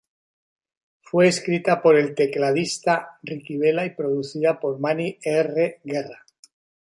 [1.03, 5.79] Fue escrita por el tecladista Ricky Vela y producida por Manny R.
[5.83, 6.25] Guerra.